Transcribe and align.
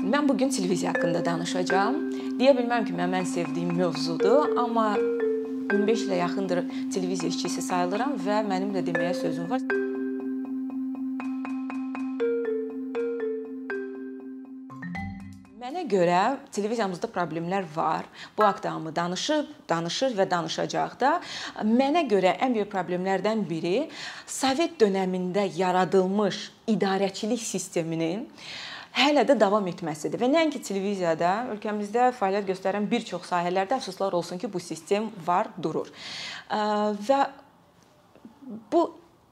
Mən 0.00 0.28
bu 0.28 0.38
gün 0.38 0.48
televiziya 0.48 0.92
haqqında 0.94 1.20
danışacağam. 1.24 1.96
Deyə 2.38 2.54
bilmərəm 2.56 2.86
ki, 2.88 2.94
mənim 2.96 3.18
ən 3.18 3.26
sevdiyim 3.28 3.74
mövzudur, 3.76 4.54
amma 4.62 4.94
15 4.96 6.06
ilə 6.06 6.16
yaxındır 6.22 6.62
televiziya 6.94 7.28
işçisi 7.28 7.62
sayılıram 7.66 8.16
və 8.24 8.38
mənim 8.48 8.72
də 8.72 8.82
deməyə 8.86 9.12
sözüm 9.18 9.50
var. 9.52 9.60
Mənə 15.60 15.84
görə 15.92 16.24
televiziyamızda 16.56 17.12
problemlər 17.12 17.68
var. 17.76 18.08
Bu 18.38 18.48
haqqda 18.48 18.72
hamı 18.72 18.96
danışıb, 18.96 19.54
danışır 19.68 20.18
və 20.18 20.30
danışacaq 20.30 20.98
da. 21.04 21.14
Mənə 21.62 22.08
görə 22.08 22.38
ən 22.40 22.56
böyük 22.56 22.72
problemlərdən 22.72 23.44
biri 23.44 23.86
Sovet 24.26 24.80
dövründə 24.80 25.46
yaradılmış 25.60 26.44
idarəçilik 26.78 27.44
sisteminin 27.52 28.28
hələ 28.96 29.24
də 29.28 29.36
davam 29.40 29.66
etməsidir. 29.70 30.20
Və 30.20 30.28
nəinki 30.30 30.60
televiziyada, 30.64 31.34
ölkəmizdə 31.54 32.10
fəaliyyət 32.18 32.50
göstərən 32.52 32.88
bir 32.90 33.04
çox 33.08 33.28
sahələrdə 33.32 33.78
əfsuslar 33.78 34.16
olsun 34.16 34.40
ki, 34.40 34.50
bu 34.52 34.60
sistem 34.60 35.10
var, 35.26 35.50
durur. 35.56 35.88
Və 36.50 37.20
bu 38.72 38.82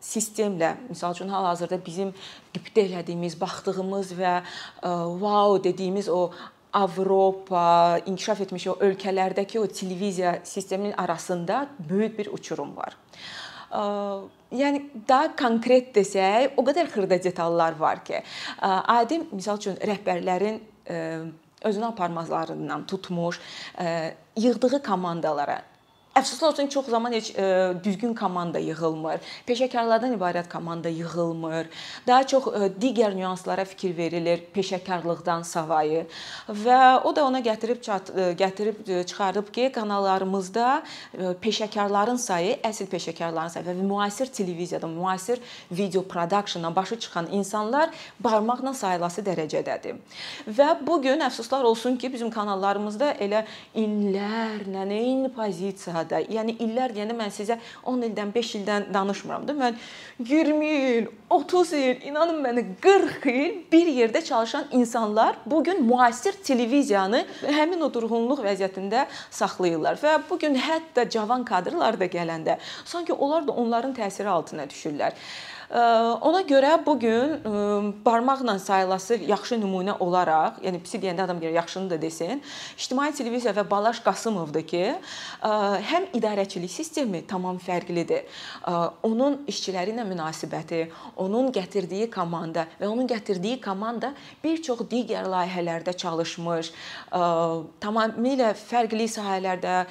sistemlə, 0.00 0.74
məsəl 0.88 1.12
üçün 1.18 1.32
hal-hazırda 1.32 1.80
bizim 1.84 2.14
qibtə 2.54 2.86
elədiyimiz, 2.88 3.36
baxdığımız 3.40 4.14
və 4.16 4.38
wow 4.80 5.60
dediyimiz 5.64 6.08
o 6.08 6.30
Avropa, 6.72 7.98
inkişaf 8.06 8.44
etmiş 8.46 8.68
o 8.70 8.76
ölkələrdəki 8.86 9.58
o 9.58 9.66
televiziya 9.66 10.38
sisteminin 10.46 10.92
arasında 10.92 11.66
böyük 11.90 12.18
bir 12.18 12.26
uçurum 12.32 12.76
var. 12.76 12.96
Yəni 13.70 14.80
daha 15.08 15.30
konkret 15.38 15.92
desək, 15.94 16.56
o 16.58 16.64
qədər 16.66 16.90
xırda 16.90 17.20
detallar 17.22 17.76
var 17.78 18.02
ki, 18.06 18.18
adi 18.60 19.20
məsəl 19.30 19.60
üçün 19.60 19.78
rəhbərlərin 19.78 20.58
özünü 21.64 21.86
aparmazlarından 21.92 22.86
tutmuş, 22.90 23.38
yığdığı 24.36 24.82
komandalara 24.82 25.60
Əfsuslar 26.10 26.50
olsun 26.50 26.66
çox 26.66 26.88
zaman 26.90 27.12
heç 27.14 27.28
ə, 27.30 27.42
e, 27.42 27.74
düzgün 27.84 28.16
komanda 28.18 28.58
yığılmır. 28.58 29.20
Peşəkarlardan 29.46 30.16
ibarət 30.16 30.48
komanda 30.50 30.90
yığılmır. 30.90 31.68
Daha 32.06 32.24
çox 32.26 32.48
ə, 32.50 32.64
e, 32.66 32.70
digər 32.82 33.14
nüanslara 33.14 33.62
fikir 33.64 33.94
verilir 33.94 34.42
peşəkarlıqdan 34.50 35.44
savayı. 35.46 36.00
Və 36.50 36.80
o 37.06 37.12
da 37.14 37.22
ona 37.28 37.38
gətirib 37.46 37.78
çat, 37.86 38.10
ə, 38.10 38.24
e, 38.32 38.34
gətirib 38.40 38.80
çıxarıb 39.06 39.52
ki, 39.54 39.68
kanallarımızda 39.76 40.72
ə, 40.80 41.30
peşəkarların 41.44 42.18
sayı, 42.18 42.58
əsl 42.66 42.90
peşəkarların 42.90 43.54
sayı 43.54 43.68
və 43.70 43.76
müasir 43.78 44.34
televiziyada, 44.34 44.90
müasir 44.90 45.38
video 45.70 46.02
productiondan 46.02 46.74
başı 46.76 46.98
çıxan 47.06 47.30
insanlar 47.30 47.94
barmaqla 48.18 48.74
sayılası 48.74 49.22
dərəcədədir. 49.30 50.02
Və 50.58 50.74
bu 50.82 50.98
gün 51.06 51.22
əfsuslar 51.30 51.62
olsun 51.70 51.96
ki, 51.96 52.10
bizim 52.12 52.34
kanallarımızda 52.34 53.14
elə 53.22 53.46
illərlə 53.78 54.90
eyni 54.90 55.30
pozisiya 55.38 55.99
sahədə, 56.00 56.24
yəni 56.32 56.56
illər 56.64 56.94
deyəndə 56.94 57.16
mən 57.16 57.32
sizə 57.32 57.58
10 57.84 58.04
ildən, 58.08 58.32
5 58.34 58.54
ildən 58.60 58.86
danışmıram 58.94 59.46
da. 59.48 59.54
Mən 59.54 59.76
20 60.18 60.70
il, 60.96 61.08
30 61.30 61.72
il, 61.78 62.00
inanın 62.10 62.40
mənə 62.44 62.64
40 62.80 63.26
il 63.30 63.58
bir 63.72 63.86
yerdə 63.86 64.22
çalışan 64.24 64.66
insanlar 64.72 65.36
bu 65.46 65.62
gün 65.64 65.84
müasir 65.84 66.32
televiziyanı 66.32 67.24
həmin 67.42 67.80
o 67.80 67.92
durğunluq 67.92 68.42
vəziyyətində 68.44 69.06
saxlayırlar 69.30 70.00
və 70.00 70.18
bu 70.30 70.38
gün 70.38 70.56
hətta 70.56 71.08
cavan 71.10 71.44
kadrlar 71.44 71.98
da 72.00 72.06
gələndə 72.06 72.58
sanki 72.84 73.12
onlar 73.12 73.46
da 73.46 73.52
onların 73.52 73.94
təsiri 73.94 74.28
altına 74.28 74.68
düşürlər. 74.70 75.12
Ona 75.70 76.40
görə 76.42 76.72
bu 76.86 76.98
gün 76.98 77.44
barmaqla 78.04 78.58
sayılası 78.58 79.20
yaxşı 79.22 79.54
nümunə 79.54 79.94
olaraq, 80.02 80.56
yəni 80.64 80.80
pis 80.82 80.96
deyəndə 80.98 81.22
adam 81.22 81.38
gəlir 81.38 81.54
yaxşını 81.60 81.90
da 81.90 81.98
desin, 82.02 82.42
İctimai 82.74 83.12
televiziya 83.14 83.52
və 83.54 83.62
Balaş 83.70 84.00
Qasımovdur 84.02 84.66
ki, 84.66 84.96
həm 85.92 86.08
idarəçilik 86.18 86.72
sistemi 86.74 87.22
tamam 87.26 87.60
fərqlidir. 87.62 88.26
Onun 89.06 89.44
işçiləri 89.46 89.94
ilə 89.94 90.02
münasibəti, 90.08 90.88
onun 91.16 91.52
gətirdiyi 91.54 92.10
komanda 92.10 92.66
və 92.80 92.90
onun 92.90 93.06
gətirdiyi 93.06 93.60
komanda 93.62 94.10
bir 94.42 94.58
çox 94.66 94.82
digər 94.90 95.30
layihələrdə 95.30 95.94
çalışmış, 96.02 96.72
tamamilə 97.86 98.50
fərqli 98.58 99.06
sahələrdə, 99.14 99.86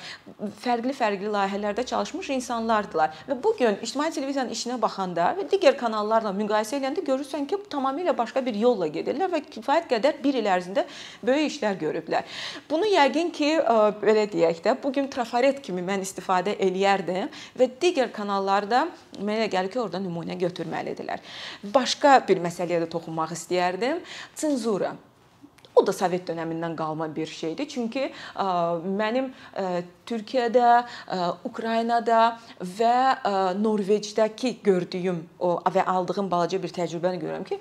fərqli-fərqli 0.59 1.31
layihələrdə 1.31 1.87
çalışmış 1.87 2.35
insanlardılar. 2.35 3.15
Və 3.31 3.39
bu 3.39 3.55
gün 3.55 3.79
İctimai 3.79 4.11
televiziyanın 4.11 4.51
işinə 4.51 4.81
baxanda 4.81 5.31
və 5.39 5.47
digər 5.47 5.68
digər 5.69 5.77
kanallarla 5.77 6.31
müqayisə 6.33 6.79
edəndə 6.79 7.03
görürsən 7.05 7.45
ki, 7.47 7.57
tamamilə 7.69 8.15
başqa 8.17 8.41
bir 8.45 8.55
yolla 8.57 8.87
gedirlər 8.89 9.29
və 9.29 9.41
kifayət 9.45 9.89
qədər 9.91 10.21
1 10.23 10.37
il 10.39 10.47
ərzində 10.49 10.85
böyük 11.21 11.51
işlər 11.51 11.77
görüblər. 11.77 12.23
Bunu 12.69 12.89
yəqin 12.89 13.29
ki, 13.31 13.51
belə 14.01 14.25
deyək 14.31 14.63
də, 14.65 14.75
bu 14.81 14.91
gün 14.93 15.09
trafaret 15.09 15.61
kimi 15.61 15.83
mən 15.85 16.01
istifadə 16.01 16.55
eləyərdim 16.57 17.29
və 17.59 17.69
digər 17.81 18.09
kanallarda 18.11 18.87
mənə 19.19 19.49
gəlir 19.51 19.69
ki, 19.69 19.79
orada 19.79 20.01
nümunə 20.01 20.39
götürməlidirlər. 20.39 21.21
Başqa 21.63 22.19
bir 22.27 22.41
məsələyə 22.41 22.81
də 22.85 22.89
toxunmaq 22.89 23.35
istəyərdim. 23.37 24.01
Senzura. 24.35 24.95
O 25.79 25.85
da 25.87 25.95
Sovet 25.95 26.27
dövründən 26.27 26.75
qalma 26.75 27.07
bir 27.15 27.31
şeydir. 27.31 27.69
Çünki 27.71 28.09
ə, 28.09 28.47
mənim 28.99 29.31
ə, 29.55 29.81
Türkiyədə, 30.09 30.69
ə, 30.83 31.19
Ukraynada 31.47 32.21
və 32.59 33.55
Norveçdəki 33.59 34.57
gördüyüm 34.65 35.23
və 35.39 35.85
aldığım 35.95 36.31
balaca 36.31 36.59
bir 36.61 36.73
təcrübəni 36.75 37.21
görürəm 37.23 37.45
ki, 37.47 37.59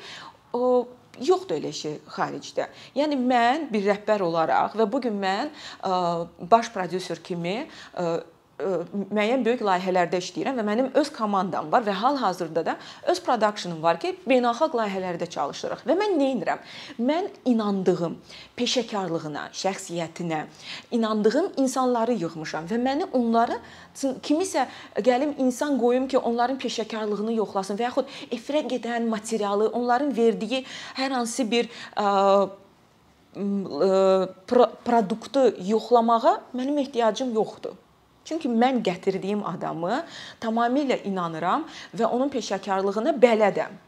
o 0.52 0.88
yoxdur 1.22 1.58
elə 1.58 1.72
şey 1.74 1.98
xaricdə. 2.14 2.68
Yəni 2.98 3.18
mən 3.20 3.68
bir 3.72 3.86
rəhbər 3.90 4.22
olaraq 4.26 4.76
və 4.78 4.88
bu 4.90 5.02
gün 5.06 5.18
mən 5.22 5.52
baş 6.50 6.72
prodüser 6.74 7.22
kimi 7.22 7.60
müəyyən 8.58 9.44
böyük 9.46 9.62
layihələrdə 9.62 10.18
işləyirəm 10.18 10.58
və 10.58 10.64
mənim 10.66 10.88
öz 10.98 11.10
komandam 11.14 11.70
var 11.70 11.84
və 11.86 11.94
hal-hazırda 11.94 12.64
da 12.66 12.74
öz 13.10 13.20
production-um 13.22 13.82
var 13.82 14.00
ki, 14.02 14.14
beynəlxalq 14.26 14.74
layihələrdə 14.80 15.28
çalışırıq. 15.30 15.84
Və 15.86 15.96
mən 15.98 16.16
nə 16.18 16.30
edirəm? 16.34 16.64
Mən 16.98 17.30
inandığım 17.52 18.18
peşəkarlığına, 18.58 19.48
şəxsiyyətinə, 19.62 20.44
inandığım 20.98 21.52
insanları 21.62 22.18
yığmışam 22.18 22.66
və 22.70 22.80
məni 22.82 23.08
onları 23.14 23.60
kimisə 24.26 24.66
gəlim 25.06 25.36
insan 25.38 25.78
qoyum 25.78 26.08
ki, 26.10 26.18
onların 26.18 26.58
peşəkarlığını 26.58 27.38
yoxlasın 27.38 27.78
və 27.78 27.88
yaxud 27.88 28.14
efirə 28.34 28.66
gedən 28.66 29.06
materialı, 29.10 29.70
onların 29.70 30.16
verdiyi 30.16 30.64
hər 30.98 31.14
hansı 31.14 31.46
bir 31.50 31.70
ə, 31.94 32.48
produktu 34.88 35.52
yoxlamağa 35.62 36.40
mənim 36.56 36.80
ehtiyacım 36.82 37.34
yoxdur. 37.34 37.76
Çünki 38.28 38.50
mən 38.52 38.82
gətirdiyim 38.84 39.40
adamı 39.48 40.02
tamamilə 40.42 41.00
inanıram 41.08 41.64
və 41.96 42.06
onun 42.06 42.28
peşəkarlığına 42.32 43.14
bələdəm. 43.22 43.78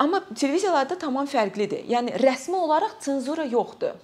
Amma 0.00 0.22
televiziyalarda 0.34 0.96
tamam 0.98 1.28
fərqlidir. 1.30 1.84
Yəni 1.90 2.16
rəsmi 2.22 2.56
olaraq 2.56 2.96
senzura 3.04 3.44
yoxdur. 3.46 3.94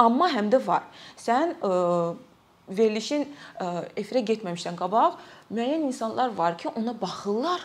Amma 0.00 0.30
həm 0.32 0.48
də 0.50 0.58
var. 0.64 0.88
Sən 1.20 1.52
ə, 1.60 1.68
e, 1.68 2.72
verilişin 2.72 3.26
ə, 3.28 3.28
e, 3.28 3.84
efirə 4.02 4.24
getməmişdən 4.32 4.78
qabaq 4.80 5.20
müəyyən 5.52 5.86
insanlar 5.86 6.32
var 6.34 6.56
ki, 6.58 6.72
ona 6.74 6.96
baxırlar 6.98 7.62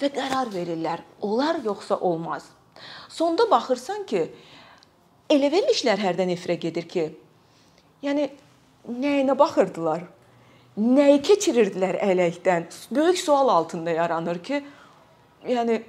və 0.00 0.12
qərar 0.14 0.52
verirlər. 0.54 1.02
Olar 1.20 1.60
yoxsa 1.64 1.98
olmaz. 1.98 2.46
Sonda 3.10 3.50
baxırsan 3.50 4.06
ki, 4.08 4.28
elə 5.28 5.50
verilişlər 5.52 6.00
hərdən 6.06 6.32
efirə 6.32 6.56
gedir 6.62 6.88
ki, 6.88 7.10
yəni 8.06 8.30
nəyinə 8.88 9.36
baxırdılar? 9.38 10.06
Nəyi 10.78 11.20
keçirirdilər 11.26 11.98
ələkdən? 12.04 12.68
Böyük 12.94 13.18
sual 13.18 13.48
altında 13.50 13.90
yaranır 13.90 14.38
ki, 14.38 14.62
yəni 15.48 15.82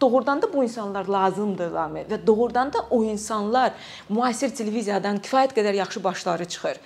doğrudan 0.00 0.42
da 0.42 0.52
bu 0.52 0.64
insanlar 0.64 1.08
lazımdırlarmı 1.08 2.06
və 2.08 2.26
doğrudan 2.26 2.72
da 2.72 2.84
o 2.90 3.02
insanlar 3.04 3.74
müasir 4.08 4.54
televiziyadan 4.56 5.20
kifayət 5.20 5.52
qədər 5.58 5.76
yaxşı 5.82 6.04
başları 6.04 6.48
çıxır. 6.48 6.80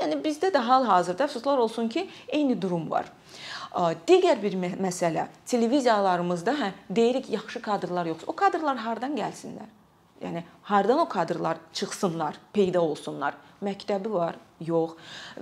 Yəni 0.00 0.20
bizdə 0.22 0.52
də 0.54 0.62
hal-hazırda 0.62 1.26
əfsuslar 1.26 1.58
olsun 1.58 1.88
ki, 1.88 2.08
eyni 2.28 2.54
durum 2.62 2.86
var. 2.90 3.10
Digər 4.06 4.38
bir 4.42 4.54
məsələ, 4.78 5.26
televiziyalarımızda 5.50 6.52
hə 6.60 6.70
deyirik 6.90 7.30
yaxşı 7.30 7.62
kadrlar 7.62 8.06
yoxsa. 8.06 8.26
O 8.30 8.34
kadrlar 8.38 8.76
hardan 8.86 9.16
gəlsinlər? 9.18 9.66
Yəni 10.22 10.44
hardan 10.70 10.98
o 11.02 11.08
kadrlar 11.08 11.58
çıxsınlar, 11.72 12.38
peyda 12.52 12.80
olsunlar? 12.80 13.34
Məktəbi 13.62 14.12
var, 14.12 14.38
yox 14.62 14.94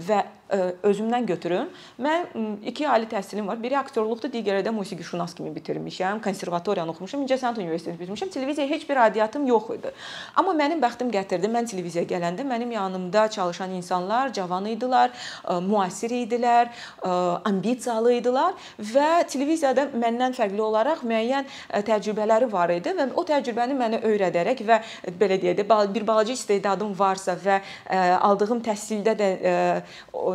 və 0.09 0.23
ə, 0.53 0.59
özümdən 0.89 1.27
götürüm. 1.27 1.69
Mən 2.03 2.61
2 2.65 2.89
ali 2.89 3.09
təhsilim 3.11 3.47
var. 3.49 3.59
Biri 3.63 3.77
aktyorluqdur, 3.79 4.31
digəri 4.33 4.65
də 4.65 4.73
musiqişünas 4.75 5.35
kimi 5.35 5.53
bitirmişəm. 5.57 6.23
Konservatoriyanı 6.25 6.95
oxumuşam, 6.95 7.25
İncəsənət 7.27 7.61
Universitetini 7.61 8.01
bitirmişəm. 8.01 8.31
Televiziyaya 8.33 8.71
heç 8.71 8.89
bir 8.89 8.97
aidiyyatım 9.05 9.47
yox 9.47 9.71
idi. 9.77 9.93
Amma 10.37 10.55
mənim 10.57 10.81
bəxtim 10.83 11.13
gətirdi. 11.13 11.51
Mən 11.53 11.69
televiziyaya 11.71 12.09
gələndə 12.09 12.47
mənim 12.49 12.73
yanımda 12.73 13.29
çalışan 13.31 13.77
insanlar 13.79 14.33
cavan 14.33 14.69
idilər, 14.73 15.13
ə, 15.45 15.61
müasir 15.65 16.15
idilər, 16.23 16.73
ə, 17.03 17.13
ambisiyalı 17.49 18.17
idilər 18.21 18.57
və 18.93 19.11
televiziyada 19.29 19.89
məndən 19.93 20.37
fərqli 20.37 20.61
olaraq 20.63 21.05
müəyyən 21.05 21.49
təcrübələri 21.87 22.51
var 22.53 22.73
idi 22.73 22.95
və 22.97 23.09
o 23.17 23.25
təcrübəni 23.29 23.77
mənə 23.77 24.03
öyrədərək 24.09 24.65
və 24.69 24.81
belə 25.21 25.39
deyək 25.43 25.61
də 25.61 25.81
bir 25.95 26.07
balaca 26.07 26.33
istedadım 26.33 26.95
varsa 26.99 27.37
və 27.45 27.61
ə, 27.61 28.01
aldığım 28.21 28.63
təhsildə 29.03 29.15
də 29.19 29.29
ə, 29.43 29.83
o, 30.13 30.35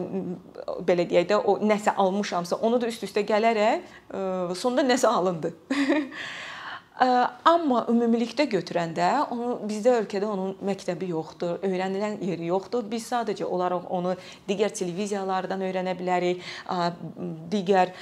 belə 0.86 1.08
deyək 1.08 1.30
də 1.32 1.40
o 1.40 1.58
nəsə 1.60 1.96
almışamsa, 1.98 2.60
onu 2.62 2.80
da 2.80 2.88
üst-üstə 2.88 3.24
gələrək 3.28 3.82
ə, 4.12 4.56
sonda 4.56 4.84
nəsə 4.84 5.08
alındı. 5.08 5.54
Amma 6.98 7.84
ümumilikdə 7.92 8.48
götürəndə 8.50 9.28
onu 9.30 9.60
bizdə 9.70 10.00
ölkədə 10.00 10.26
onun 10.26 10.56
məktəbi 10.66 11.12
yoxdur, 11.12 11.60
öyrənilən 11.62 12.18
yeri 12.26 12.48
yoxdur. 12.50 12.88
Biz 12.90 13.12
sadəcə 13.12 13.46
olaraq 13.46 13.86
onu 13.94 14.16
digər 14.48 14.74
televiziyalardan 14.74 15.62
öyrənə 15.62 15.94
bilərik, 16.00 16.42
digər 17.54 17.94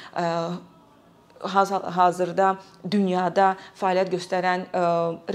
hazırda 1.47 2.55
dünyada 2.91 3.55
fəaliyyət 3.79 4.11
göstərən 4.13 4.65
e, 4.67 4.83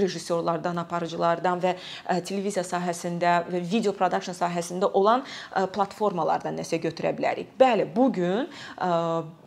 rejissorlardan, 0.01 0.81
aparıcılardan 0.83 1.61
və 1.63 1.75
e, 1.75 2.19
televiziya 2.27 2.63
sahəsində 2.67 3.35
və 3.49 3.63
video 3.71 3.93
production 3.97 4.37
sahəsində 4.37 4.91
olan 4.97 5.23
e, 5.23 5.65
platformalardan 5.75 6.57
nəsə 6.59 6.81
götürə 6.83 7.13
bilərik. 7.17 7.53
Bəli, 7.59 7.87
bu 7.95 8.11
gün 8.13 8.49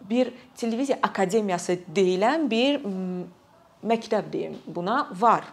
bir 0.09 0.31
televiziya 0.57 0.99
akademiyası 1.03 1.79
deyilən 1.97 2.49
bir 2.51 2.81
məktəb 3.85 4.33
deyim, 4.33 4.59
buna 4.67 5.05
var. 5.21 5.49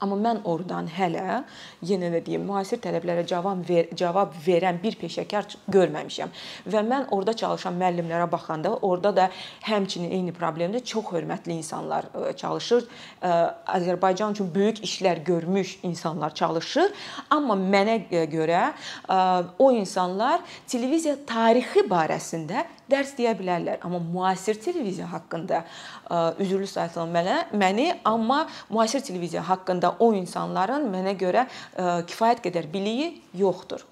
Amma 0.00 0.16
mən 0.20 0.42
oradan 0.44 0.88
hələ 0.92 1.40
yenə 1.86 2.10
də 2.12 2.20
deyim, 2.26 2.44
müasir 2.44 2.80
tələblərə 2.84 3.24
cavab 3.28 3.62
ver, 3.68 3.88
cavab 3.96 4.34
verən 4.44 4.76
bir 4.82 4.98
peşəkar 5.00 5.48
görməmişəm. 5.72 6.34
Və 6.68 6.82
mən 6.84 7.08
orada 7.16 7.32
çalışan 7.36 7.78
müəllimlərə 7.80 8.26
baxanda, 8.32 8.74
orada 8.84 9.14
da 9.16 9.28
həmçinin 9.64 10.12
eyni 10.12 10.34
problemdə 10.36 10.82
çox 10.84 11.12
hörmətli 11.14 11.56
insanlar 11.56 12.10
e, 12.12 12.32
çalışır. 12.36 12.84
E, 13.22 13.32
Azərbaycan 13.78 14.36
üçün 14.36 14.52
böyük 14.54 14.84
işlər 14.84 15.24
görmüş 15.24 15.78
insanlar 15.82 16.34
çalışır. 16.34 16.92
Amma 17.30 17.56
mənə 17.56 18.00
görə 18.12 18.62
e, 18.68 19.20
o 19.58 19.72
insanlar 19.72 20.44
televiziya 20.68 21.16
tarixi 21.26 21.88
barəsində 21.88 22.66
dərs 22.90 23.14
deyə 23.18 23.32
bilərlər, 23.38 23.80
amma 23.84 23.98
müasir 23.98 24.58
televiziya 24.62 25.08
haqqında 25.10 25.62
ə, 25.62 26.20
üzrlü 26.42 26.68
saytlan 26.70 27.10
mənə 27.14 27.38
məni, 27.58 27.88
amma 28.06 28.44
müasir 28.70 29.02
televiziya 29.04 29.42
haqqında 29.48 29.85
o 29.98 30.12
insanların 30.16 30.88
mənə 30.92 31.14
görə 31.20 31.46
ə, 31.46 32.00
kifayət 32.08 32.42
qədər 32.48 32.68
biliyi 32.72 33.12
yoxdur. 33.36 33.84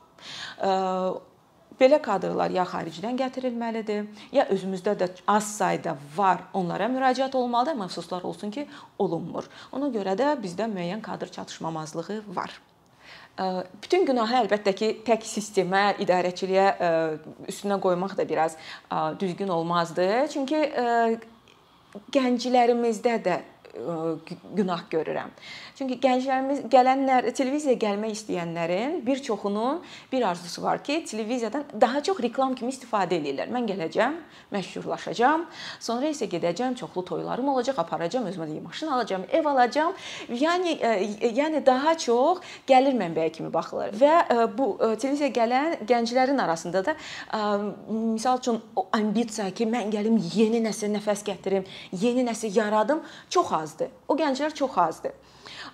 Ə, 0.60 0.74
belə 1.80 1.98
kadrlar 2.02 2.52
ya 2.54 2.64
xaricdən 2.68 3.16
gətirilməlidir, 3.18 4.06
ya 4.34 4.46
özümüzdə 4.52 4.94
də 4.98 5.08
az 5.30 5.48
sayda 5.56 5.96
var, 6.16 6.46
onlara 6.54 6.88
müraciət 6.92 7.34
olmalıdır, 7.38 7.78
məfsuslar 7.80 8.26
olsun 8.26 8.52
ki, 8.54 8.66
olunmur. 8.98 9.48
Ona 9.74 9.90
görə 9.94 10.14
də 10.18 10.34
bizdə 10.42 10.68
müəyyən 10.70 11.02
kadr 11.04 11.32
çatışmamazlığı 11.34 12.22
var. 12.36 12.54
Bütün 13.82 14.06
günahı 14.06 14.44
əlbəttə 14.44 14.74
ki, 14.78 14.90
tək 15.06 15.26
sistemə, 15.26 15.96
idarəçiliyə 16.04 16.66
üstünə 17.50 17.80
qoymaq 17.82 18.14
da 18.16 18.28
biraz 18.28 18.54
düzgün 19.18 19.50
olmazdı. 19.50 20.06
Çünki 20.30 20.60
gənclərimizdə 22.14 23.16
də 23.26 23.40
günah 24.54 24.82
görürəm. 24.90 25.32
Çünki 25.74 25.98
gənclərimiz 25.98 26.64
gələnlər 26.70 27.30
televiziyaya 27.34 27.78
gəlmək 27.82 28.12
istəyənlərin 28.14 29.00
bir 29.06 29.22
çoxunun 29.22 29.80
bir 30.12 30.22
arzusu 30.28 30.62
var 30.62 30.82
ki, 30.84 31.04
televiziyadan 31.04 31.64
daha 31.80 32.02
çox 32.02 32.20
reklam 32.22 32.54
kimi 32.54 32.70
istifadə 32.70 33.18
edirlər. 33.18 33.50
Mən 33.50 33.66
gələcəm, 33.70 34.14
məşhurlaşacağam, 34.54 35.46
sonra 35.80 36.12
isə 36.14 36.28
gedəcəm, 36.30 36.76
çoxlu 36.78 37.04
toylarım 37.04 37.48
olacaq, 37.54 37.80
aparacağam, 37.82 38.28
özümə 38.30 38.46
də 38.50 38.60
maşın 38.62 38.92
alacağam, 38.94 39.26
ev 39.32 39.46
alacağam. 39.50 39.98
Yəni 40.30 40.76
yəni 41.34 41.64
daha 41.66 41.96
çox 41.98 42.44
gəlir 42.68 42.94
mənbəyi 43.00 43.32
kimi 43.32 43.52
baxılır. 43.52 43.98
Və 43.98 44.14
bu 44.54 44.78
televiziyaya 44.78 45.34
gələn 45.34 45.76
gənclərin 45.88 46.42
arasında 46.42 46.84
da 46.86 46.96
misal 47.90 48.38
üçün 48.38 48.62
o 48.76 48.86
ambisiya 48.92 49.50
ki, 49.50 49.66
mən 49.66 49.90
gəlim 49.90 50.20
yeni 50.34 50.62
nəsə 50.62 50.92
nəfəs 50.94 51.26
gətirim, 51.26 51.66
yeni 51.92 52.22
nəsə 52.30 52.52
yaradım 52.54 53.02
çox 53.30 53.52
az 53.52 53.63
azdır. 53.64 53.92
O 54.08 54.16
gənclər 54.16 54.54
çox 54.54 54.78
azdır. 54.78 55.12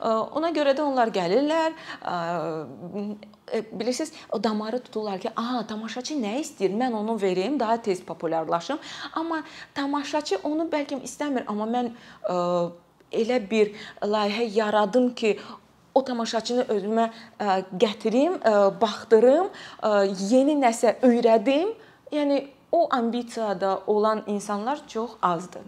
Ona 0.01 0.51
görə 0.57 0.73
də 0.77 0.83
onlar 0.83 1.11
gəlirlər, 1.13 1.75
e, 3.53 3.63
bilirsiniz, 3.73 4.13
o 4.33 4.43
damarı 4.45 4.79
tuturlar 4.83 5.19
ki, 5.21 5.31
"Aha, 5.37 5.67
tamaşaçı 5.67 6.15
nə 6.15 6.41
istəyir? 6.41 6.73
Mən 6.83 6.93
onu 6.95 7.21
verim, 7.23 7.61
daha 7.61 7.83
tez 7.83 8.03
populyarlaşım." 8.03 8.79
Amma 9.15 9.43
tamaşaçı 9.75 10.39
onu 10.43 10.69
bəlkə 10.73 11.03
istəmir, 11.03 11.45
amma 11.47 11.67
mən 11.67 11.91
elə 13.13 13.51
bir 13.51 13.75
layihə 14.03 14.47
yaradım 14.59 15.15
ki, 15.15 15.39
o 15.95 16.05
tamaşaçını 16.05 16.63
özümə 16.63 17.11
gətirim, 17.79 18.39
baxdırım, 18.81 19.51
yeni 20.31 20.55
nəsə 20.65 21.01
öyrədim. 21.03 21.75
Yəni 22.13 22.47
o 22.73 22.89
ambisiyada 22.95 23.83
olan 23.87 24.23
insanlar 24.27 24.89
çox 24.89 25.11
azdır. 25.23 25.63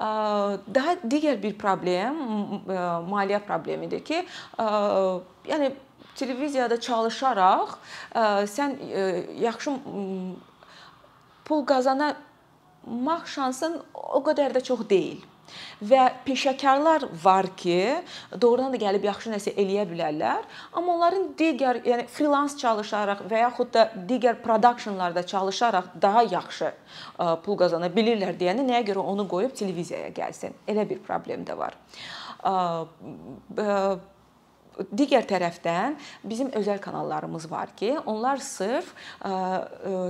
Daha 0.00 0.96
digər 1.06 1.38
bir 1.42 1.54
problem 1.58 2.16
maliyyə 3.10 3.40
problemidir 3.46 4.04
ki, 4.04 4.24
yəni 5.50 5.72
televiziyada 6.18 6.80
çalışaraq 6.80 7.76
sən 8.50 8.78
yaxşı 9.42 9.76
pul 11.44 11.64
qazanamaq 11.66 13.26
şansın 13.26 13.80
o 13.94 14.22
qədər 14.26 14.54
də 14.56 14.64
çox 14.64 14.88
deyil. 14.90 15.22
Və 15.84 16.04
peşəkarlar 16.26 17.06
var 17.24 17.48
ki, 17.56 17.78
doğrudan 18.40 18.72
da 18.74 18.80
gəlib 18.80 19.04
yaxşı 19.08 19.32
nəsə 19.34 19.54
eləyə 19.60 19.84
bilərlər, 19.90 20.46
amma 20.72 20.94
onların 20.96 21.26
digər, 21.38 21.82
yəni 21.86 22.06
freelance 22.10 22.58
çalışaraq 22.60 23.24
və 23.30 23.42
yaxud 23.44 23.72
da 23.74 23.88
digər 24.08 24.40
productionlarda 24.44 25.26
çalışaraq 25.34 25.92
daha 26.02 26.24
yaxşı 26.30 26.72
pul 27.44 27.60
qazana 27.60 27.90
bilirlər 27.92 28.38
deyəndə 28.40 28.64
nəyə 28.66 28.86
görə 28.92 29.04
onu 29.14 29.28
qoyub 29.28 29.54
televiziyaya 29.56 30.10
gəlsin? 30.16 30.56
Elə 30.68 30.88
bir 30.88 31.02
problem 31.04 31.44
də 31.44 31.58
var 31.58 31.76
digər 34.90 35.22
tərəfdən 35.28 35.94
bizim 36.24 36.48
özəl 36.58 36.80
kanallarımız 36.82 37.50
var 37.50 37.70
ki, 37.76 37.92
onlar 38.06 38.40
sırf 38.42 38.88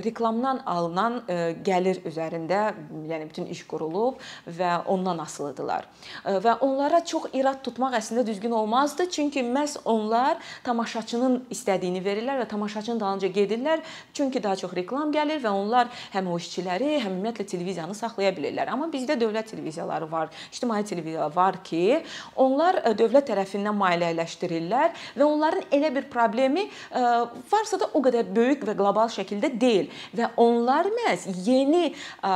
reklamdan 0.05 0.63
alınan 0.67 1.21
gəlir 1.67 2.01
üzərində, 2.09 2.73
yəni 3.11 3.29
bütün 3.29 3.51
iş 3.53 3.65
qurulub 3.69 4.23
və 4.47 4.71
ondan 4.89 5.19
asılıdırlar. 5.25 5.89
Və 6.25 6.55
onlara 6.65 7.03
çox 7.05 7.29
irad 7.37 7.61
tutmaq 7.67 7.99
əslində 7.99 8.25
düzgün 8.27 8.57
olmazdı, 8.57 9.09
çünki 9.11 9.45
məhz 9.45 9.77
onlar 9.85 10.41
tamaşaçının 10.65 11.45
istədiyini 11.53 12.01
verirlər 12.05 12.41
və 12.41 12.49
tamaşaçının 12.49 13.01
dalınca 13.01 13.29
gedirlər, 13.29 13.85
çünki 14.17 14.43
daha 14.43 14.57
çox 14.57 14.73
reklam 14.77 15.13
gəlir 15.13 15.43
və 15.45 15.53
onlar 15.53 15.93
həm 16.15 16.33
o 16.33 16.39
işçiləri, 16.41 17.03
həm 17.05 17.19
ümumiyyətlə 17.19 17.49
televiziyanı 17.53 17.95
saxlaya 17.99 18.33
bilirlər. 18.33 18.73
Amma 18.73 18.89
bizdə 18.93 19.19
dövlət 19.21 19.53
televiziyaları 19.53 20.11
var, 20.11 20.33
ictimai 20.53 20.81
televiziyalar 20.89 21.37
var 21.37 21.61
ki, 21.65 22.01
onlar 22.41 22.81
dövlət 22.97 23.29
tərəfindən 23.29 23.77
maliyyələşdirilir 23.77 24.54
verirlər 24.55 24.95
və 25.19 25.27
onların 25.27 25.69
elə 25.75 25.93
bir 25.95 26.09
problemi 26.13 26.67
e, 26.67 27.05
varsa 27.51 27.81
da 27.81 27.91
o 27.95 28.03
qədər 28.05 28.31
böyük 28.35 28.67
və 28.69 28.77
qlobal 28.79 29.13
şəkildə 29.13 29.53
deyil. 29.61 29.91
Və 30.17 30.31
onlar 30.41 30.89
məhz 30.95 31.29
yeni 31.47 31.91
ə, 31.91 32.35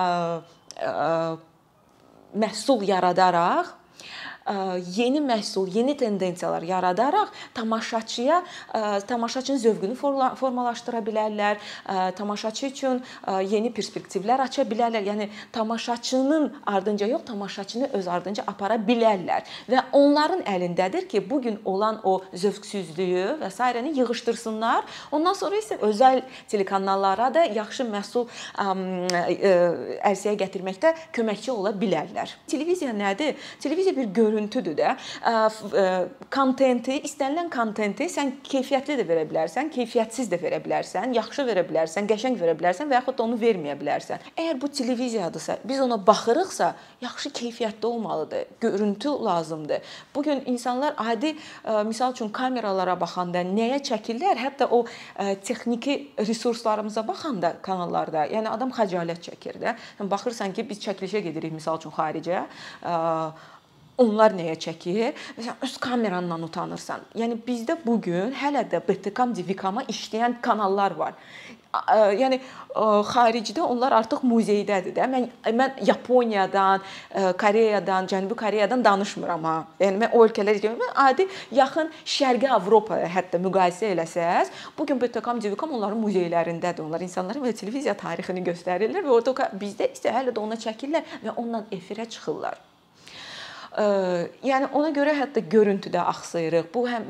ə, 0.82 1.02
məhsul 2.38 2.84
yaradaraq 2.88 3.77
yeni 4.97 5.21
məhsul, 5.21 5.69
yeni 5.75 5.97
tendensiyalar 5.97 6.62
yaradaraq 6.62 7.28
tamaşaçıya 7.55 8.43
tamaşaçının 9.07 9.59
zövqünü 9.59 9.95
formalaşdıra 10.35 10.99
bilərlər, 11.05 11.57
tamaşaçı 12.17 12.67
üçün 12.67 13.02
yeni 13.50 13.69
perspektivlər 13.69 14.40
aça 14.47 14.62
bilərlər. 14.62 15.05
Yəni 15.05 15.28
tamaşaçının 15.52 16.55
ardınca 16.67 17.07
yox, 17.07 17.25
tamaşaçını 17.26 17.90
öz 17.93 18.09
ardınca 18.09 18.45
apara 18.47 18.81
bilərlər 18.81 19.45
və 19.69 19.83
onların 19.93 20.40
əlindədir 20.49 21.09
ki, 21.09 21.31
bu 21.31 21.43
gün 21.43 21.61
olan 21.64 22.00
o 22.05 22.23
zövqsüzlüyü 22.33 23.38
və 23.43 23.50
s. 23.52 23.61
yığışdırsınlar. 23.95 24.85
Ondan 25.12 25.35
sonra 25.37 25.57
isə 25.61 25.76
özəl 25.78 26.23
telekanallara 26.49 27.35
da 27.35 27.45
yaxşı 27.45 27.85
məhsul 27.85 28.26
ərsəyə 28.57 30.37
gətirməkdə 30.40 30.95
köməkçi 31.12 31.50
ola 31.52 31.71
bilərlər. 31.76 32.33
Televiziya 32.49 32.97
nədir? 32.97 33.37
Televiziya 33.61 33.97
bir 33.97 34.05
görüntü 34.05 34.38
görüntüdür 34.38 34.76
də. 34.78 34.95
Kontenti, 36.30 36.99
istənilən 37.07 37.50
kontenti 37.50 38.09
sən 38.11 38.38
keyfiyyətli 38.47 38.99
də 39.00 39.07
verə 39.09 39.25
bilərsən, 39.28 39.71
keyfiyyətsiz 39.75 40.30
də 40.30 40.38
verə 40.40 40.61
bilərsən, 40.62 41.14
yaxşı 41.16 41.45
verə 41.49 41.64
bilərsən, 41.68 42.09
qəşəng 42.11 42.38
verə 42.38 42.54
bilərsən 42.59 42.90
və 42.90 42.99
yaxud 43.00 43.18
da 43.18 43.25
onu 43.25 43.38
verməyə 43.40 43.76
bilərsən. 43.80 44.28
Əgər 44.37 44.61
bu 44.61 44.68
televiziyadısa, 44.68 45.59
biz 45.64 45.80
ona 45.80 45.99
baxırıqsa, 46.07 46.75
yaxşı 47.02 47.28
keyfiyyətli 47.40 47.87
olmalıdır. 47.87 48.45
Görüntü 48.61 49.09
lazımdır. 49.09 49.80
Bu 50.14 50.23
gün 50.23 50.42
insanlar 50.47 50.95
adi 50.97 51.37
misal 51.87 52.12
üçün 52.12 52.28
kameralara 52.28 52.99
baxanda 53.00 53.42
nəyə 53.42 53.83
çəkirlər? 53.83 54.38
Hətta 54.38 54.68
o 54.71 54.85
texniki 55.45 56.12
resurslarımıza 56.18 57.07
baxanda 57.09 57.57
kanallarda, 57.62 58.26
yəni 58.30 58.49
adam 58.49 58.71
xəcalət 58.71 59.30
çəkir 59.30 59.61
də. 59.62 59.76
Baxırsan 60.00 60.52
ki, 60.52 60.68
biz 60.68 60.83
çəkilişə 60.85 61.25
gedirik 61.28 61.52
misal 61.52 61.78
üçün 61.80 61.95
xaricə 61.95 62.45
onlar 63.99 64.35
nəyə 64.38 64.57
çəkir? 64.62 65.14
Məsələn, 65.37 65.61
öz 65.67 65.76
kamerandan 65.83 66.43
utanırsan. 66.47 67.07
Yəni 67.19 67.40
bizdə 67.47 67.78
bu 67.85 68.00
gün 68.00 68.35
hələ 68.38 68.64
də 68.71 68.83
BTK, 68.87 69.31
Divikama 69.37 69.85
işləyən 69.90 70.40
kanallar 70.43 70.95
var. 70.99 71.17
Yəni 72.17 72.38
xaricdə 73.11 73.61
onlar 73.61 73.93
artıq 73.99 74.23
muzeydədir 74.25 74.95
də. 74.97 75.05
Mən 75.12 75.26
mən 75.59 75.83
Yaponiyadan, 75.85 76.81
Koreyadan, 77.38 78.07
Cənubi 78.09 78.38
Koreyadan 78.38 78.85
danışmıram 78.85 79.45
ha. 79.45 79.57
Yəni 79.83 80.00
mən 80.00 80.14
o 80.17 80.23
ölkələrə 80.25 80.57
gedirəm. 80.62 80.78
Mən 80.81 80.95
adi 81.05 81.26
yaxın 81.52 81.93
Şərqi 82.09 82.49
Avropaya 82.57 83.11
hətta 83.12 83.40
müqayisə 83.45 83.93
eləsəz, 83.93 84.55
bu 84.78 84.87
gün 84.88 85.00
BTK, 85.02 85.35
Divikam 85.43 85.75
onların 85.76 86.00
muzeylərindədir. 86.07 86.87
Onlar 86.87 87.05
insanlara 87.05 87.52
televiziya 87.52 87.97
tarixini 87.99 88.47
göstərirlər 88.49 89.05
və 89.05 89.14
orada 89.19 89.50
bizdə 89.61 89.93
isə 89.93 90.14
hələ 90.14 90.33
də 90.33 90.40
ona 90.40 90.57
çəkirlər 90.57 91.21
və 91.26 91.37
onunla 91.37 91.67
efirə 91.75 92.09
çıxırlar. 92.09 92.67
Yəni 93.78 94.70
ona 94.75 94.90
görə 94.94 95.14
hətta 95.14 95.42
görüntüdə 95.50 96.00
axsayırıq. 96.11 96.70
Bu 96.75 96.85
həm 96.90 97.08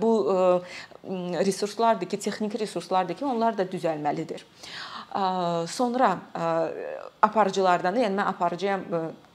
bu 0.00 0.12
resurslardır 1.46 2.08
ki, 2.08 2.18
texniki 2.18 2.58
resurslardır 2.58 3.18
ki, 3.18 3.24
onlar 3.24 3.58
da 3.58 3.66
düzəlməlidir. 3.66 4.44
Sonra 5.66 6.18
aparıcılardan 7.22 7.96
da, 7.96 8.04
yəni 8.04 8.20
mən 8.20 8.34
aparıcıyam, 8.34 8.84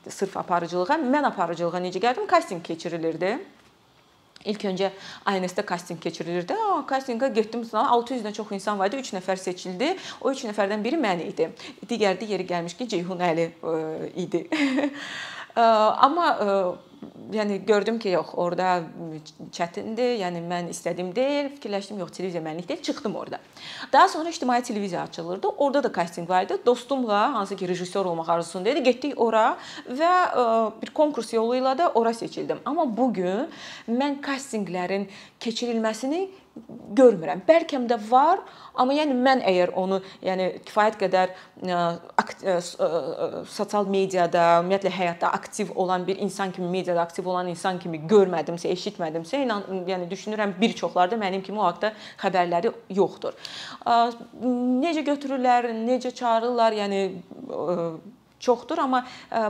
sırf 0.10 0.38
aparıcılığa, 0.38 1.02
mən 1.02 1.28
aparıcılığa 1.32 1.82
necə 1.84 2.04
gəldim? 2.04 2.28
Kastinq 2.28 2.64
keçirilirdi. 2.64 3.40
İlk 4.46 4.64
öncə 4.66 4.90
INS-də 5.30 5.66
kastinq 5.66 6.00
keçirilirdi. 6.02 6.54
A, 6.54 6.80
kastinqə 6.90 7.30
getdim, 7.34 7.62
600-dən 7.62 8.34
çox 8.34 8.52
insan 8.58 8.80
var 8.80 8.90
idi, 8.90 9.04
3 9.04 9.14
nəfər 9.20 9.38
seçildi. 9.38 9.92
O 10.22 10.32
3 10.32 10.48
nəfərdən 10.50 10.82
biri 10.84 10.98
mən 11.02 11.22
idim. 11.28 11.54
Digəri 11.86 12.18
də 12.24 12.30
yeri 12.32 12.48
gəlmiş 12.50 12.78
ki, 12.80 12.88
Ceyhun 12.96 13.22
Əli 13.22 13.52
idi. 14.24 14.48
Amma 15.56 16.78
yəni 17.32 17.62
gördüm 17.66 18.00
ki, 18.00 18.10
yox, 18.14 18.34
orada 18.40 18.82
çətindir. 19.56 20.18
Yəni 20.22 20.42
mən 20.46 20.70
istədiyim 20.72 21.14
deyil, 21.16 21.50
fikirləşdim, 21.56 22.00
yox, 22.04 22.12
televiziya 22.16 22.44
mənlik 22.44 22.68
deyil, 22.70 22.82
çıxdım 22.84 23.16
orada. 23.16 23.40
Daha 23.94 24.10
sonra 24.10 24.30
ictimai 24.30 24.62
televiziya 24.64 25.02
açılırdı. 25.02 25.48
Orada 25.48 25.84
da 25.84 25.92
kastinq 25.92 26.30
var 26.30 26.44
idi. 26.44 26.58
Dostumla, 26.66 27.34
hansı 27.34 27.56
ki, 27.56 27.68
rejissor 27.68 28.06
olmaq 28.06 28.30
arzusunda 28.30 28.70
idi, 28.70 28.84
getdik 28.84 29.22
ora 29.22 29.58
və 29.88 30.12
bir 30.82 30.94
konkurs 30.94 31.34
yolu 31.34 31.56
ilə 31.62 31.74
də 31.80 31.92
ora 31.94 32.14
seçildim. 32.14 32.60
Amma 32.66 32.86
bu 32.98 33.14
gün 33.14 33.48
mən 33.90 34.20
kastinqlərin 34.22 35.08
keçirilməsini 35.40 36.28
görmürəm. 36.98 37.42
Bəlkə 37.48 37.80
də 37.88 37.98
var, 38.10 38.42
amma 38.76 38.96
yəni 38.96 39.16
mən 39.16 39.42
əgər 39.48 39.72
onu, 39.80 40.02
yəni 40.26 40.50
kifayət 40.68 40.98
qədər 41.00 41.32
sosial 43.48 43.88
mediada, 43.88 44.60
ümumiyyətlə 44.60 44.92
həyatda 44.92 45.32
aktiv 45.38 45.72
olan 45.80 46.04
bir 46.08 46.20
insan 46.20 46.52
kimi, 46.52 46.68
mediada 46.68 47.02
aktiv 47.02 47.28
olan 47.32 47.48
insan 47.54 47.80
kimi 47.80 48.02
görmədimsə, 48.12 48.68
eşitmədimsə, 48.76 49.44
inan, 49.46 49.64
yəni 49.88 50.10
düşünürəm 50.12 50.58
bir 50.60 50.76
çoxları 50.76 51.16
da 51.16 51.22
mənim 51.24 51.44
kimi 51.46 51.62
o 51.62 51.68
haqqda 51.70 51.94
xəbərləri 52.22 52.74
yoxdur. 53.00 53.40
Necə 54.84 55.06
götürürlər, 55.08 55.72
necə 55.88 56.12
çağırırlar, 56.12 56.76
yəni 56.84 57.02
çoxdur, 58.42 58.84
amma 58.84 59.06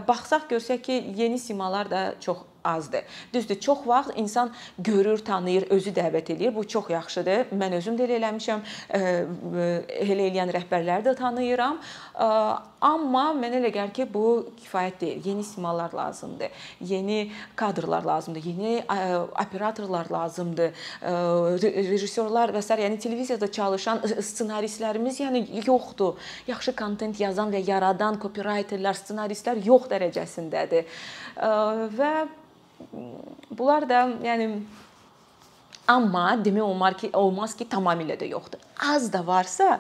baxsaq 0.08 0.50
görsək 0.54 0.86
ki, 0.86 1.02
yeni 1.18 1.40
simalar 1.40 1.90
da 1.90 2.06
çox 2.22 2.46
azdır. 2.64 3.04
Düzdür, 3.34 3.60
çox 3.60 3.88
vaxt 3.88 4.12
insan 4.16 4.52
görür, 4.80 5.18
tanıyır, 5.18 5.70
özü 5.70 5.94
dəvət 5.96 6.34
eləyir. 6.36 6.56
Bu 6.56 6.68
çox 6.68 6.90
yaxşıdır. 6.90 7.52
Mən 7.56 7.78
özüm 7.78 7.98
də 8.00 8.08
elə 8.08 8.20
eləmişəm. 8.22 8.66
Elə 8.92 10.28
eləyən 10.30 10.54
rəhbərləri 10.56 11.06
də 11.10 11.16
tanıyıram. 11.16 11.80
Amma 12.82 13.28
mənə 13.38 13.60
elə 13.62 13.70
gəlir 13.74 13.94
ki, 13.94 14.08
bu 14.14 14.48
kifayət 14.64 15.02
deyil. 15.02 15.26
Yeni 15.26 15.44
simalar 15.44 15.94
lazımdır. 15.94 16.50
Yeni 16.82 17.32
kadrlar 17.56 18.04
lazımdır. 18.04 18.44
Yeni 18.46 18.84
operatorlar 19.46 20.10
lazımdır. 20.12 20.72
Rejissorlar 21.92 22.54
və 22.56 22.62
s. 22.62 22.74
yəni 22.82 22.98
televiziyada 23.00 23.52
çalışan 23.52 24.02
ssenaristlərimiz 24.02 25.22
yəni 25.22 25.46
yoxdur. 25.68 26.18
Yaxşı 26.48 26.76
kontent 26.76 27.20
yazan 27.20 27.54
və 27.54 27.62
yaradan 27.68 28.18
copywriterlər, 28.22 28.98
ssenaristlər 28.98 29.62
yox 29.66 29.90
dərəcəsindədir. 29.92 30.90
Və 31.98 32.14
bunlar 33.52 33.90
da 33.90 34.06
yəni 34.24 34.48
amma 35.92 36.38
demək 36.46 36.64
olmaz 36.64 36.98
ki, 37.00 37.10
olmaz 37.18 37.54
ki, 37.58 37.66
tamamilə 37.70 38.16
də 38.20 38.30
yoxdur. 38.32 38.62
Az 38.92 39.10
da 39.14 39.22
varsa 39.28 39.80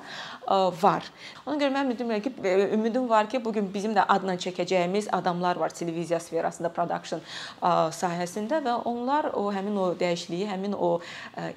var. 0.81 1.07
Ona 1.45 1.57
görə 1.61 1.71
mən 1.75 1.91
ümidim 1.91 2.11
ki, 2.25 2.33
ümidim 2.75 3.09
var 3.09 3.29
ki, 3.29 3.43
bu 3.45 3.53
gün 3.53 3.69
bizim 3.73 3.95
də 3.95 4.05
adla 4.09 4.35
çəkəcəyimiz 4.35 5.09
adamlar 5.15 5.55
var 5.61 5.73
televiziya 5.77 6.19
sferasında, 6.19 6.73
production 6.73 7.21
sahəsində 7.61 8.61
və 8.65 8.77
onlar 8.91 9.31
o 9.33 9.47
həmin 9.53 9.77
o 9.77 9.91
dəyişikliyi, 9.99 10.49
həmin 10.51 10.77
o 10.77 10.93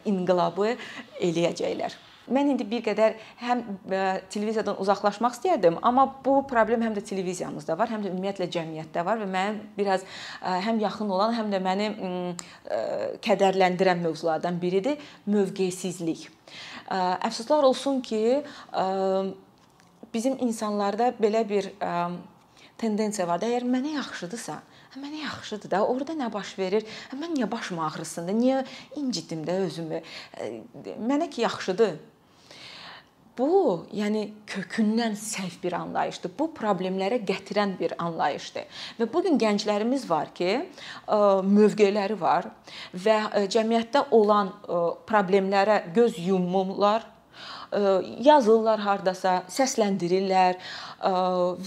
inqilabı 0.04 0.76
eləyəcəklər. 1.20 1.96
Mən 2.32 2.54
indi 2.54 2.64
bir 2.68 2.80
qədər 2.84 3.16
həm 3.42 3.60
e, 3.92 4.02
televiziyadan 4.32 4.78
uzaqlaşmaq 4.80 5.36
istəyirdim, 5.36 5.76
amma 5.84 6.06
bu 6.24 6.38
problem 6.48 6.84
həm 6.86 6.96
də 6.96 7.02
televiziyamızda 7.04 7.76
var, 7.78 7.90
həm 7.92 8.04
də 8.04 8.12
ümumiyyətlə 8.12 8.48
cəmiyyətdə 8.54 9.04
var 9.04 9.20
və 9.20 9.28
mənim 9.28 9.60
biraz 9.76 10.04
e, 10.04 10.54
həm 10.64 10.80
yaxın 10.84 11.12
olan, 11.12 11.34
həm 11.36 11.52
də 11.52 11.60
məni 11.64 11.88
e, 11.92 12.82
kədərləndirən 13.24 14.00
mövzulardan 14.04 14.60
biridir 14.62 15.00
mövqeysizlik. 15.28 16.30
Əfsuslar 16.94 17.64
olsun 17.64 18.02
ki, 18.04 18.18
bizim 20.12 20.36
insanlarda 20.44 21.14
belə 21.16 21.40
bir 21.48 21.70
tendensiya 22.78 23.24
var 23.28 23.40
da, 23.40 23.48
əgər 23.48 23.64
mənə 23.72 23.94
yaxşıdırsa, 23.96 24.60
Mənə 24.94 25.24
yaxşıdır 25.24 25.70
da. 25.72 25.80
Orda 25.90 26.14
nə 26.14 26.28
baş 26.30 26.52
verir? 26.58 26.84
Mən 27.18 27.32
niyə 27.34 27.48
başım 27.50 27.80
ağrısındı? 27.82 28.34
Niyə 28.38 28.60
incitim 29.00 29.40
də 29.42 29.56
özümü? 29.66 29.98
Mənə 31.02 31.26
ki 31.30 31.42
yaxşıdır. 31.42 31.96
Bu, 33.34 33.86
yəni 33.90 34.28
kökündən 34.46 35.16
səhv 35.18 35.56
bir 35.64 35.74
anlayışdır. 35.74 36.30
Bu 36.38 36.46
problemlərə 36.54 37.16
gətirən 37.26 37.72
bir 37.80 37.96
anlayışdır. 37.98 38.68
Və 39.00 39.08
bu 39.10 39.22
gün 39.24 39.40
gənclərimiz 39.42 40.04
var 40.06 40.30
ki, 40.36 40.60
mövqeləri 41.48 42.14
var 42.20 42.46
və 42.94 43.48
cəmiyyətdə 43.50 44.04
olan 44.14 44.52
problemlərə 45.08 45.80
göz 45.96 46.20
yummurlar, 46.22 47.08
yazırlar 48.22 48.78
hardasa, 48.86 49.40
səsləndirirlər 49.50 50.60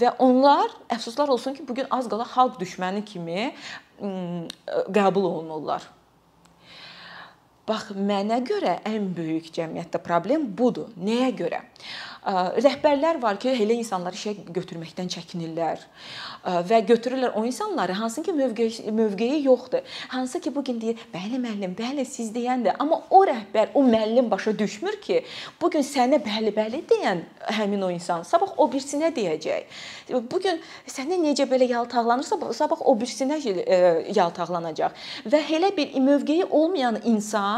və 0.00 0.14
onlar 0.24 0.72
əfsuslar 0.96 1.28
olsun 1.28 1.52
ki, 1.52 1.68
bu 1.68 1.76
gün 1.82 1.92
az 1.92 2.08
qala 2.08 2.24
xalq 2.32 2.56
düşməni 2.64 3.04
kimi 3.04 3.52
qəbul 4.00 5.28
olunurlar. 5.34 5.84
Bax, 7.68 7.90
mənə 7.92 8.40
görə 8.48 8.78
ən 8.88 9.10
böyük 9.16 9.50
cəmiyyətdə 9.52 10.00
problem 10.00 10.46
budur. 10.56 10.88
Nəyə 10.96 11.32
görə? 11.36 11.64
Rəhbərlər 12.28 13.20
var 13.22 13.38
ki, 13.40 13.52
elə 13.62 13.76
insanları 13.78 14.16
işə 14.18 14.32
götürməkdən 14.52 15.08
çəkinirlər 15.12 15.80
və 16.68 16.80
götürürlər 16.88 17.36
o 17.38 17.44
insanları 17.46 17.94
hansı 17.96 18.22
ki 18.26 18.32
mövqeyi 18.36 18.92
mövqeyi 18.92 19.38
yoxdur. 19.44 19.84
Hansı 20.08 20.40
ki 20.40 20.54
bu 20.54 20.64
gün 20.64 20.80
deyir, 20.80 20.98
bəli 21.12 21.38
müəllim, 21.40 21.76
bəli 21.78 22.04
siz 22.08 22.30
deyəndə, 22.34 22.74
amma 22.78 23.00
o 23.10 23.22
rəhbər, 23.28 23.70
o 23.74 23.84
müəllim 23.86 24.30
başa 24.30 24.52
düşmür 24.58 24.98
ki, 25.00 25.22
bu 25.60 25.70
gün 25.70 25.86
sənə 25.86 26.20
bəli, 26.24 26.52
bəli 26.56 26.82
deyən 26.90 27.22
həmin 27.58 27.86
o 27.86 27.90
insan 27.94 28.26
sabah 28.28 28.52
o 28.56 28.68
birisinə 28.72 29.12
deyəcək. 29.14 29.80
Bu 30.30 30.40
gün 30.44 30.60
sənə 30.88 31.20
necə 31.22 31.48
belə 31.48 31.68
yaltaqlanırsa, 31.70 32.40
sabah 32.60 32.84
o 32.84 32.96
birisinə 32.98 33.40
yaltaqlanacaq. 34.16 34.92
Və 35.28 35.42
elə 35.58 35.72
bir 35.76 35.96
mövqeyi 36.02 36.44
olmayan 36.50 37.00
insan 37.04 37.57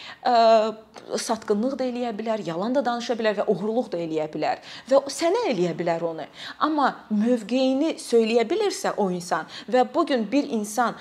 satqınlıq 0.21 1.77
da 1.79 1.85
eləyə 1.87 2.11
bilər, 2.13 2.41
yalan 2.45 2.75
da 2.75 2.83
danışa 2.85 3.15
bilər 3.17 3.39
və 3.39 3.45
oğurluq 3.49 3.89
da 3.93 3.99
eləyə 4.01 4.27
bilər 4.31 4.61
və 4.89 4.99
sənə 5.09 5.47
eləyə 5.49 5.73
bilər 5.77 6.03
onu. 6.05 6.27
Amma 6.61 6.91
mövqeyini 7.09 7.95
söyləyə 8.01 8.45
bilirsə 8.49 8.93
o 9.01 9.09
insan 9.11 9.49
və 9.71 9.85
bu 9.93 10.05
gün 10.05 10.27
bir 10.31 10.45
insan 10.53 10.95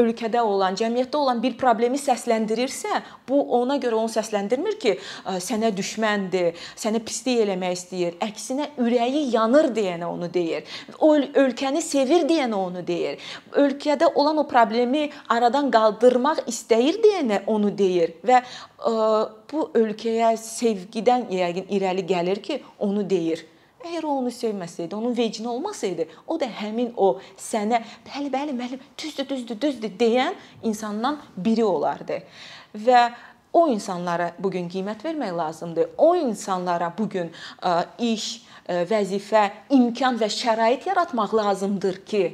ölkədə 0.00 0.40
olan, 0.40 0.78
cəmiyyətdə 0.80 1.20
olan 1.20 1.42
bir 1.42 1.58
problemi 1.60 2.00
səsləndirirsə, 2.00 3.02
bu 3.28 3.42
ona 3.60 3.76
görə 3.82 4.00
onu 4.00 4.12
səsləndirmir 4.12 4.78
ki, 4.80 4.96
sənə 5.44 5.72
düşməndir, 5.76 6.56
sənə 6.80 7.02
pislik 7.04 7.44
eləmək 7.44 7.76
istəyir. 7.76 8.16
Əksinə 8.24 8.70
ürəyi 8.80 9.26
yanır 9.34 9.70
deyənə 9.76 10.08
onu 10.08 10.30
deyir. 10.32 10.64
O 11.00 11.14
ölkəni 11.18 11.84
sevir 11.84 12.24
deyənə 12.28 12.56
onu 12.56 12.86
deyir. 12.86 13.20
Ölkədə 13.60 14.08
olan 14.16 14.40
o 14.40 14.46
problemi 14.48 15.10
aradan 15.28 15.70
qaldırmaq 15.72 16.46
istəyir 16.50 17.00
deyənə 17.02 17.42
onu 17.46 17.70
deyir 17.76 18.16
və 18.26 18.42
ə, 18.42 18.92
bu 19.52 19.68
ölkəyə 19.78 20.34
sevgidən 20.40 21.28
yəqin 21.32 21.72
irəli 21.72 22.06
gəlir 22.06 22.42
ki, 22.44 22.60
onu 22.78 23.04
deyir. 23.08 23.46
Əgər 23.82 24.06
o 24.06 24.14
onu 24.20 24.30
sevməsəydi, 24.30 24.94
onun 24.94 25.14
vecinə 25.16 25.50
olmasaydı, 25.50 26.06
o 26.30 26.38
da 26.38 26.46
həmin 26.60 26.92
o 26.96 27.16
sənə 27.34 27.80
bəli, 28.06 28.30
bəli, 28.30 28.54
müəllim, 28.54 28.84
düzdür, 28.98 29.26
düzdür, 29.28 29.58
düzdür 29.60 29.96
deyən 29.98 30.38
insandan 30.62 31.18
biri 31.36 31.64
olardı. 31.66 32.20
Və 32.78 33.08
o 33.52 33.66
insanlara 33.68 34.30
bu 34.38 34.52
gün 34.54 34.70
qiymət 34.70 35.02
vermək 35.04 35.34
lazımdır. 35.36 35.90
O 35.98 36.14
insanlara 36.16 36.92
bu 36.98 37.08
gün 37.08 37.32
iş, 37.98 38.28
vəzifə, 38.68 39.48
imkan 39.74 40.16
və 40.20 40.30
şərait 40.30 40.86
yaratmaq 40.86 41.34
lazımdır 41.34 41.98
ki, 42.06 42.24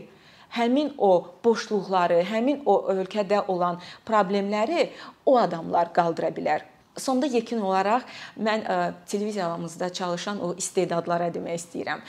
həmin 0.57 0.95
o 0.99 1.13
boşluqları, 1.45 2.23
həmin 2.31 2.63
o 2.67 2.81
ölkədə 2.95 3.45
olan 3.49 3.81
problemləri 4.09 4.89
o 5.27 5.37
adamlar 5.39 5.93
qaldıra 5.93 6.33
bilər. 6.35 6.65
Sonda 6.99 7.29
yekun 7.31 7.61
olaraq 7.63 8.09
mən 8.43 8.65
ə, 8.67 8.79
televiziyamızda 9.07 9.93
çalışan 9.93 10.43
o 10.43 10.55
istedadlara 10.59 11.31
demək 11.35 11.63
istəyirəm 11.63 12.03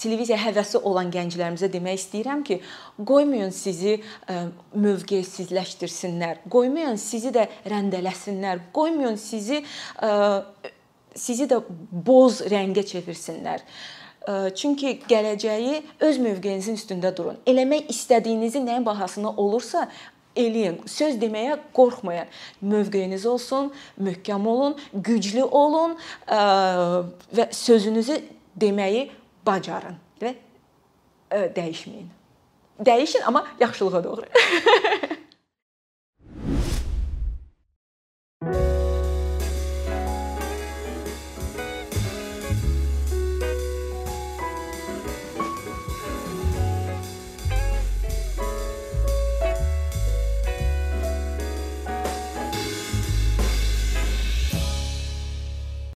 televiziya 0.00 0.38
həvəsi 0.40 0.80
olan 0.86 1.10
gənclərimizə 1.12 1.68
demək 1.72 2.00
istəyirəm 2.00 2.42
ki, 2.46 2.60
qoymayın 3.06 3.52
sizi 3.54 3.98
ə, 3.98 4.46
mövqeysizləşdirsinlər. 4.72 6.44
Qoymayın 6.52 7.00
sizi 7.00 7.32
də 7.34 7.46
rəndələsinlər. 7.68 8.66
Qoymayın 8.76 9.18
sizi 9.20 9.60
ə, 9.60 10.12
sizi 11.16 11.48
də 11.50 11.60
boz 11.90 12.40
rəngə 12.50 12.84
çevirsinlər. 12.86 13.64
Çünki 14.28 15.00
gələcəyi 15.08 15.82
öz 16.00 16.18
mövqeyinizin 16.18 16.76
üstündə 16.76 17.16
durun. 17.16 17.38
Eləmək 17.48 17.88
istədiyinizi 17.88 18.60
nəyin 18.64 18.84
bahasına 18.86 19.32
olursa 19.32 19.86
eləyin. 20.36 20.80
Söz 20.86 21.16
deməyə 21.22 21.56
qorxmayın. 21.76 22.28
Mövqeyiniz 22.60 23.26
olsun, 23.26 23.72
möhkəm 24.00 24.46
olun, 24.46 24.76
güclü 24.94 25.44
olun 25.44 25.96
və 26.28 27.48
sözünüzü 27.52 28.20
deməyi 28.60 29.08
bacarın 29.46 29.96
və 30.20 30.34
e, 30.34 31.46
dəyişməyin. 31.56 32.12
Dəyişin, 32.84 33.24
amma 33.26 33.46
yaxşılığa 33.60 34.04
doğru. 34.04 34.22